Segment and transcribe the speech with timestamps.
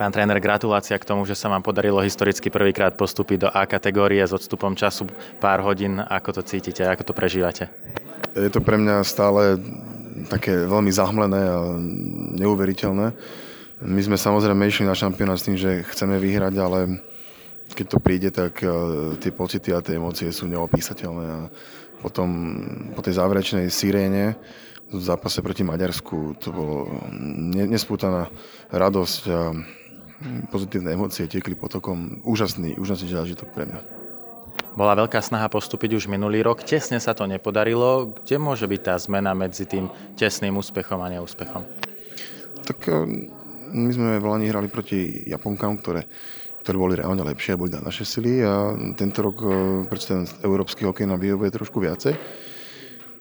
[0.00, 4.24] Pán tréner, gratulácia k tomu, že sa vám podarilo historicky prvýkrát postúpiť do A kategórie
[4.24, 5.04] s odstupom času
[5.44, 6.00] pár hodín.
[6.00, 7.68] Ako to cítite, ako to prežívate?
[8.32, 9.60] Je to pre mňa stále
[10.32, 11.76] také veľmi zahmlené a
[12.32, 13.12] neuveriteľné.
[13.84, 17.04] My sme samozrejme išli na šampionát s tým, že chceme vyhrať, ale
[17.76, 18.72] keď to príde, tak e,
[19.20, 21.24] tie pocity a tie emócie sú neopísateľné.
[21.28, 21.40] A
[22.00, 22.28] potom
[22.96, 24.40] po tej záverečnej siréne
[24.88, 26.88] v zápase proti Maďarsku to bolo
[27.68, 28.32] nespútaná
[28.72, 29.40] radosť a
[30.52, 32.20] pozitívne emócie tiekli potokom.
[32.24, 33.80] Úžasný, úžasný zážitok pre mňa.
[34.70, 38.14] Bola veľká snaha postúpiť už minulý rok, tesne sa to nepodarilo.
[38.22, 41.66] Kde môže byť tá zmena medzi tým tesným úspechom a neúspechom?
[42.70, 42.94] Tak eh,
[43.74, 46.06] my sme v Lani hrali proti Japonkám, ktoré,
[46.62, 49.50] ktoré boli reálne lepšie, boli na naše sily a tento rok eh,
[49.90, 52.14] prečo ten európsky hokej nám vyhovuje trošku viacej.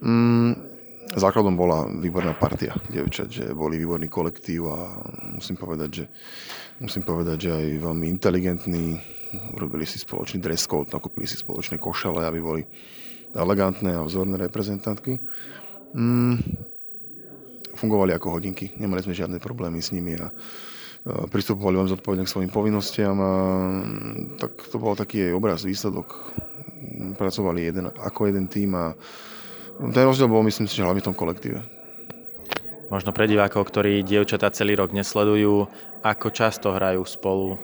[0.05, 0.69] Mm,
[1.16, 4.77] základom bola výborná partia dievčat, že boli výborný kolektív a
[5.34, 6.05] musím povedať, že,
[6.84, 9.00] musím povedať, že aj veľmi inteligentní,
[9.53, 12.61] urobili si spoločný dress code, nakúpili si spoločné košele, aby boli
[13.33, 15.22] elegantné a vzorné reprezentantky.
[15.94, 16.38] Mm,
[17.73, 20.30] fungovali ako hodinky, nemali sme žiadne problémy s nimi a
[21.08, 23.33] pristupovali vám zodpovedne k svojim povinnostiam a
[24.36, 26.36] tak to bol taký jej obraz, výsledok.
[27.16, 28.94] Pracovali jeden, ako jeden tým a
[29.80, 31.63] ten rozdiel bol, myslím si, že hlavne v tom kolektíve.
[32.89, 35.69] Možno pre divákov, ktorí dievčatá celý rok nesledujú,
[36.02, 37.55] ako často hrajú spolu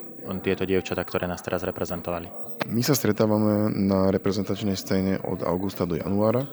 [0.41, 2.29] tieto dievčatá, ktoré nás teraz reprezentovali?
[2.69, 6.45] My sa stretávame na reprezentačnej scéne od augusta do januára,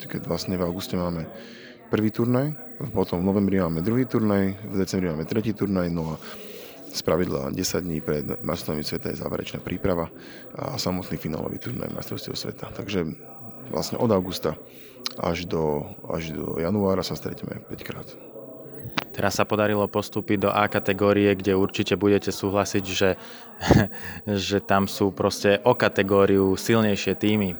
[0.00, 1.28] keď vlastne v auguste máme
[1.92, 2.56] prvý turnaj,
[2.96, 6.22] potom v novembri máme druhý turnaj, v decembri máme tretí turnaj, no a
[6.90, 10.10] z pravidla 10 dní pred majstrovstvami sveta je záverečná príprava
[10.56, 12.72] a samotný finálový turnaj majstrovstiev sveta.
[12.74, 13.04] Takže
[13.70, 14.58] vlastne od augusta
[15.16, 18.08] až do, až do januára sa stretneme 5 krát.
[19.10, 23.18] Teraz sa podarilo postúpiť do A kategórie, kde určite budete súhlasiť, že,
[24.48, 27.50] že tam sú proste o kategóriu silnejšie týmy.
[27.52, 27.56] E,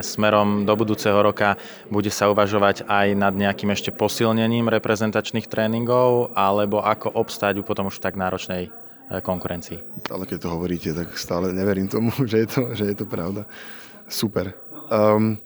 [0.00, 1.58] smerom do budúceho roka
[1.90, 7.98] bude sa uvažovať aj nad nejakým ešte posilnením reprezentačných tréningov, alebo ako obstáť potom už
[7.98, 10.06] v tak náročnej e, konkurencii.
[10.06, 13.42] Stále keď to hovoríte, tak stále neverím tomu, že je to, že je to pravda.
[14.06, 14.69] Super.
[14.90, 15.38] Um,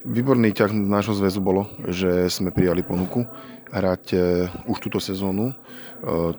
[0.00, 3.28] Výborný ťah nášho zväzu bolo, že sme prijali ponuku
[3.68, 4.18] hrať e,
[4.64, 5.54] už túto sezónu e,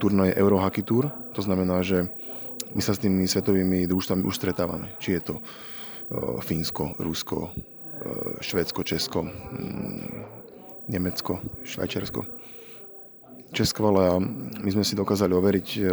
[0.02, 1.14] turnaj Eurohockey Tour.
[1.38, 2.10] To znamená, že
[2.74, 4.98] my sa s tými svetovými družstvami už stretávame.
[4.98, 5.42] Či je to e,
[6.42, 7.54] Fínsko, Rusko,
[8.42, 9.30] Švédsko, Česko,
[10.90, 12.26] Nemecko, Švajčiarsko.
[13.54, 14.26] Česko, ale
[14.58, 15.86] my sme si dokázali overiť,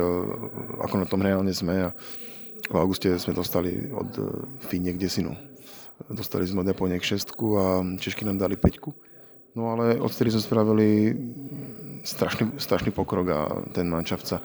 [0.89, 1.93] ako na tom reálne sme a
[2.65, 4.09] v auguste sme dostali od
[4.65, 5.37] Fíne k desinu
[6.07, 7.65] Dostali sme od Japoniek šestku a
[7.99, 8.95] Češky nám dali peťku.
[9.59, 10.87] No ale odtedy sme spravili
[12.07, 13.41] strašný, strašný pokrok a
[13.75, 14.45] ten mančaft sa e,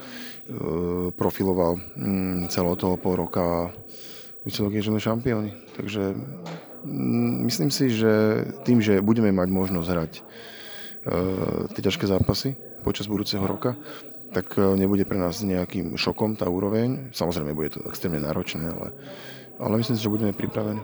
[1.13, 3.61] profiloval mm, celého toho pol roka a
[4.41, 5.53] výsledok je, že šampióni.
[5.77, 6.03] Takže
[6.81, 10.21] mm, myslím si, že tým, že budeme mať možnosť hrať e,
[11.77, 13.77] tie ťažké zápasy počas budúceho roka,
[14.33, 17.13] tak e, nebude pre nás nejakým šokom tá úroveň.
[17.13, 18.89] Samozrejme, bude to extrémne náročné, ale,
[19.61, 20.81] ale myslím si, že budeme pripravení.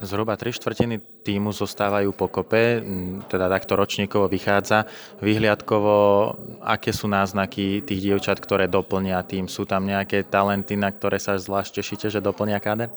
[0.00, 2.80] Zhruba tri štvrtiny týmu zostávajú pokope,
[3.28, 4.88] teda takto ročníkovo vychádza.
[5.20, 5.94] Vyhliadkovo,
[6.64, 9.44] aké sú náznaky tých dievčat, ktoré doplnia tým?
[9.44, 12.88] Sú tam nejaké talenty, na ktoré sa zvlášť tešíte, že doplnia káder?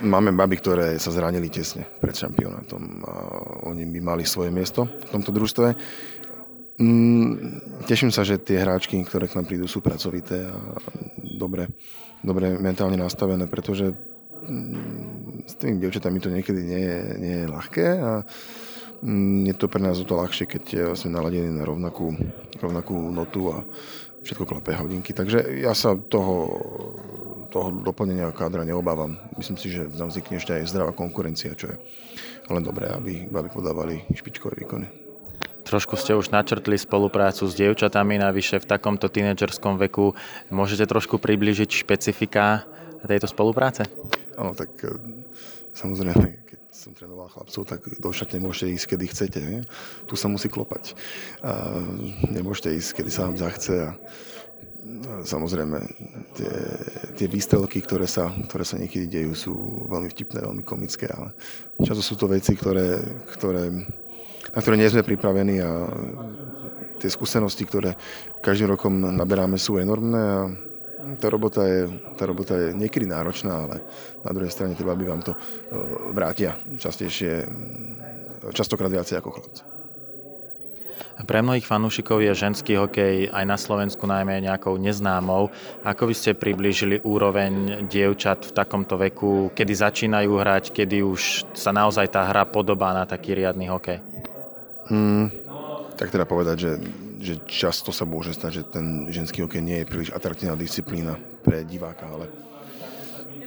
[0.00, 3.04] Máme baby, ktoré sa zranili tesne pred šampionátom.
[3.68, 5.76] Oni by mali svoje miesto v tomto družstve.
[7.84, 10.56] Teším sa, že tie hráčky, ktoré k nám prídu, sú pracovité a
[11.20, 11.68] dobre,
[12.24, 13.92] dobre mentálne nastavené, pretože
[15.50, 18.12] s tými devčatami to niekedy nie je, nie je ľahké a
[19.02, 22.14] mm, je to pre nás o to ľahšie, keď eh, sme naladení na rovnakú,
[22.62, 23.66] rovnakú notu a
[24.22, 25.16] všetko klapé hodinky.
[25.16, 26.60] Takže ja sa toho,
[27.48, 29.16] toho doplnenia kádra neobávam.
[29.40, 31.76] Myslím si, že nám vznikne ešte aj zdravá konkurencia, čo je
[32.52, 34.86] len dobré, aby, aby podávali špičkové výkony.
[35.64, 40.16] Trošku ste už načrtli spoluprácu s dievčatami, navyše v takomto tínedžerskom veku.
[40.50, 42.64] Môžete trošku približiť špecifika
[43.06, 43.86] tejto spolupráce?
[44.34, 44.96] Áno, tak e,
[45.74, 49.40] samozrejme, keď som trénoval chlapcov, tak do šatne môžete ísť, kedy chcete.
[49.42, 49.60] Nie?
[50.06, 50.94] Tu sa musí klopať.
[51.42, 51.82] A
[52.30, 53.74] nemôžete ísť, kedy sa vám zachce.
[53.74, 53.90] A
[55.26, 55.76] samozrejme,
[56.36, 56.52] tie,
[57.16, 59.52] tie výstelky, ktoré sa, ktoré sa niekedy dejú, sú
[59.88, 61.36] veľmi vtipné, veľmi komické, ale
[61.84, 62.96] často sú to veci, ktoré,
[63.36, 63.68] ktoré,
[64.50, 65.70] na ktoré nie sme pripravení a
[67.00, 67.96] tie skúsenosti, ktoré
[68.44, 70.40] každým rokom naberáme, sú enormné a
[71.16, 73.82] tá robota, je, tá robota je niekedy náročná, ale
[74.22, 75.38] na druhej strane tie baby vám to e,
[76.12, 77.48] vrátia častejšie,
[78.52, 79.62] častokrát viacej ako chlapci.
[81.20, 85.52] Pre mnohých fanúšikov je ženský hokej aj na Slovensku najmä nejakou neznámou.
[85.84, 91.76] Ako by ste priblížili úroveň dievčat v takomto veku, kedy začínajú hrať, kedy už sa
[91.76, 94.00] naozaj tá hra podobá na taký riadny hokej?
[94.88, 95.28] Hmm,
[96.00, 96.70] tak teda povedať, že,
[97.20, 101.62] že často sa môže stať, že ten ženský hokej nie je príliš atraktívna disciplína pre
[101.68, 102.26] diváka, ale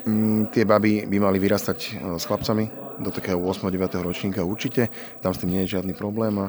[0.06, 1.90] mm, tie baby by mali vyrastať e,
[2.22, 2.70] s chlapcami
[3.02, 3.66] do takého 8.
[3.66, 4.06] 9.
[4.06, 4.94] ročníka určite,
[5.26, 6.48] tam s tým nie je žiadny problém a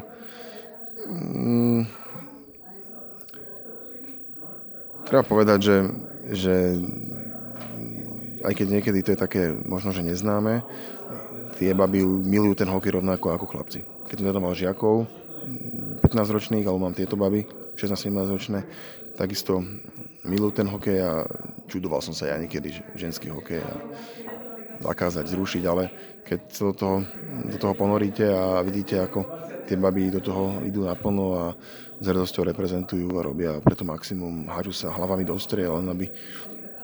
[1.08, 1.82] mm,
[5.08, 5.76] treba povedať, že,
[6.28, 6.54] že
[8.44, 10.60] aj keď niekedy to je také možno, že neznáme,
[11.56, 14.96] tie baby milujú ten hokej rovnako ako chlapci keď som mal žiakov,
[16.04, 17.48] 15 ročných, alebo mám tieto baby,
[17.80, 18.60] 16-17 ročné,
[19.16, 19.64] takisto
[20.28, 21.24] milujú ten hokej a
[21.64, 23.72] čudoval som sa ja niekedy, že ženský hokej a
[24.84, 25.88] zakázať, zrušiť, ale
[26.28, 26.96] keď sa do toho,
[27.48, 29.24] do toho ponoríte a vidíte, ako
[29.64, 31.44] tie baby do toho idú naplno a
[32.00, 36.06] s hrdosťou reprezentujú a robia preto maximum, hážu sa hlavami do striel, len aby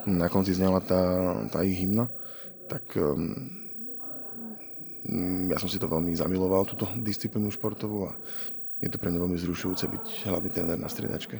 [0.09, 1.03] na konci znela tá,
[1.53, 2.09] tá ich hymna,
[2.71, 3.37] tak um,
[5.51, 8.17] ja som si to veľmi zamiloval, túto disciplínu športovú a
[8.81, 11.37] je to pre mňa veľmi zrušujúce byť hlavný tréner na striedačke.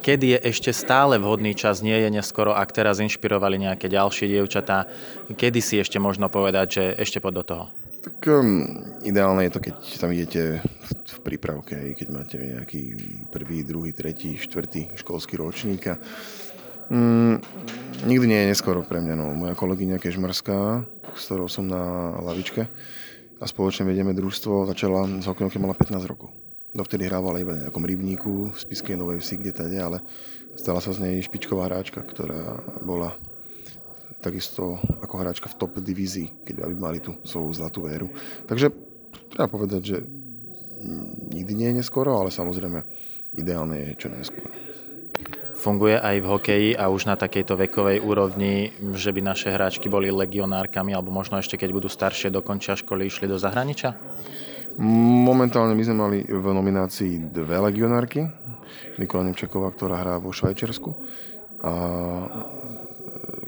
[0.00, 4.88] Kedy je ešte stále vhodný čas, nie je neskoro, ak teraz inšpirovali nejaké ďalšie dievčatá,
[5.28, 7.64] kedy si ešte možno povedať, že ešte pod do toho?
[8.00, 8.64] Tak um,
[9.04, 12.96] ideálne je to, keď tam idete v, v prípravke, keď máte nejaký
[13.28, 15.84] prvý, druhý, tretí, štvrtý školský ročník
[16.90, 17.38] Mm,
[18.02, 19.14] nikdy nie je neskoro pre mňa.
[19.14, 19.30] No.
[19.30, 20.82] Moja kolegyňa Kežmarská,
[21.14, 22.66] s ktorou som na lavičke
[23.38, 26.34] a spoločne vedieme družstvo, začala s hokejom, keď mala 15 rokov.
[26.70, 29.98] Dovtedy hrávala iba na nejakom rybníku v Spiskej Novej Vsi, kde tade, ale
[30.54, 33.18] stala sa z nej špičková hráčka, ktorá bola
[34.22, 38.12] takisto ako hráčka v top divízii, keď aby mali tú svoju zlatú éru.
[38.46, 38.70] Takže
[39.32, 39.98] treba povedať, že
[41.34, 42.86] nikdy nie je neskoro, ale samozrejme
[43.34, 44.70] ideálne je čo najskôr
[45.60, 50.08] funguje aj v hokeji a už na takejto vekovej úrovni, že by naše hráčky boli
[50.08, 53.92] legionárkami alebo možno ešte keď budú staršie, dokončia školy, išli do zahraničia?
[54.80, 58.24] Momentálne my sme mali v nominácii dve legionárky.
[58.96, 60.90] Nikola Nemčaková, ktorá hrá vo Švajčiarsku
[61.60, 61.72] a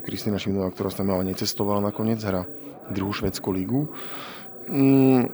[0.05, 2.45] Kristýna Šiminová, ktorá sa tam ale necestovala nakoniec, hrá
[2.93, 3.89] druhú švedskú lígu.
[4.69, 5.25] Mm,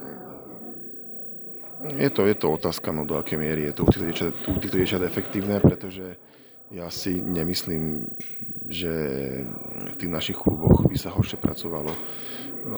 [1.99, 5.59] je to, je to otázka, no do akej miery je to u týchto dievčat efektívne,
[5.59, 6.15] pretože
[6.71, 8.07] ja si nemyslím,
[8.69, 8.93] že
[9.89, 11.89] v tých našich kluboch by sa horšie pracovalo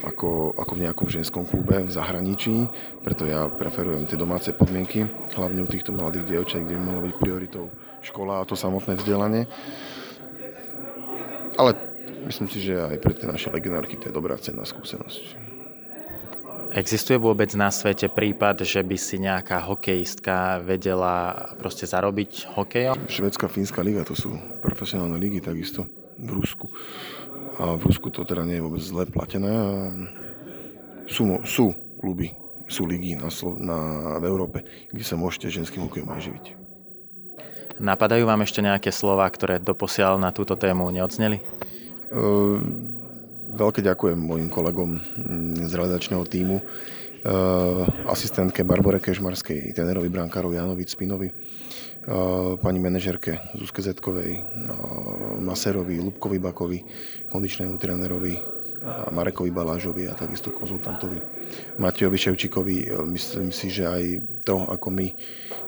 [0.08, 2.70] ako, ako v nejakom ženskom klube v zahraničí,
[3.04, 5.04] preto ja preferujem tie domáce podmienky,
[5.36, 7.66] hlavne u týchto mladých dievčat, kde by mohlo byť prioritou
[8.00, 9.52] škola a to samotné vzdelanie.
[11.60, 11.76] Ale
[12.24, 15.51] myslím si, že aj pre tie naše legionárky to je dobrá cenná skúsenosť.
[16.72, 23.12] Existuje vôbec na svete prípad, že by si nejaká hokejistka vedela proste zarobiť hokejom?
[23.12, 24.32] Švedská, Fínska liga, to sú
[24.64, 25.84] profesionálne ligy takisto
[26.16, 26.72] v Rusku.
[27.60, 29.52] A v Rusku to teda nie je vôbec zle platené.
[31.12, 32.32] Sú, sú kluby,
[32.72, 33.28] sú ligy na,
[33.60, 33.78] na,
[34.24, 34.64] v Európe,
[34.96, 36.46] kde sa môžete ženským hokejom aj živiť.
[37.84, 41.44] Napadajú vám ešte nejaké slova, ktoré doposiaľ na túto tému neodzneli?
[42.16, 42.64] Uh,
[43.52, 46.64] Veľké ďakujem mojim kolegom mm, z realizačného týmu, eh,
[48.08, 51.36] asistentke Barbore Kežmarskej, trénerovi brankárovi Janovi Spinovi, eh,
[52.64, 54.44] pani manažerke Zuzke Zetkovej, eh,
[55.44, 56.80] Maserovi, Lubkovi Bakovi,
[57.28, 58.64] kondičnému trénerovi
[59.14, 61.22] Marekovi Balážovi a takisto konzultantovi
[61.78, 62.90] Matejovi Ševčíkovi.
[63.14, 64.04] Myslím si, že aj
[64.42, 65.14] to, ako my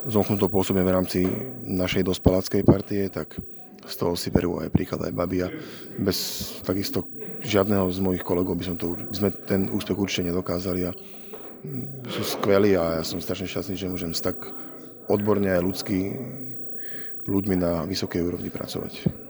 [0.10, 1.20] zomknuto pôsobíme v rámci
[1.62, 3.38] našej dospaláckej partie, tak
[3.86, 5.48] z toho si berú aj príklad aj babia.
[6.00, 6.18] Bez
[6.66, 7.06] takisto
[7.44, 10.92] žiadneho z mojich kolegov by, som to, by sme ten úspech určite nedokázali a
[12.12, 14.36] sú skvelí a ja som strašne šťastný, že môžem s tak
[15.08, 16.00] odborne aj ľudský
[17.24, 19.23] ľuďmi na vysokej úrovni pracovať.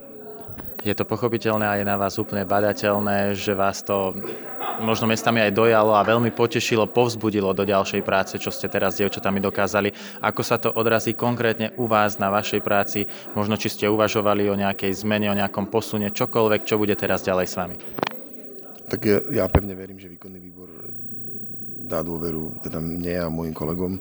[0.84, 4.12] Je to pochopiteľné a je na vás úplne badateľné, že vás to
[4.84, 9.00] možno miestami aj dojalo a veľmi potešilo, povzbudilo do ďalšej práce, čo ste teraz s
[9.00, 9.96] dievčatami dokázali.
[10.20, 13.08] Ako sa to odrazí konkrétne u vás na vašej práci?
[13.32, 17.46] Možno či ste uvažovali o nejakej zmene, o nejakom posune, čokoľvek, čo bude teraz ďalej
[17.48, 17.76] s vami?
[18.84, 20.68] Tak ja, ja pevne verím, že výkonný výbor
[21.88, 23.96] dá dôveru teda mne a mojim kolegom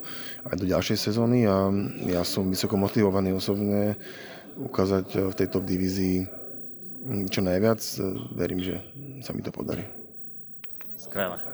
[0.51, 1.71] aj do ďalšej sezóny a
[2.11, 3.95] ja som vysoko motivovaný osobne
[4.59, 6.42] ukázať v tejto divízii
[7.27, 7.83] čo najviac.
[8.39, 8.79] Verím, že
[9.19, 9.83] sa mi to podarí.
[10.95, 11.43] Skvelé.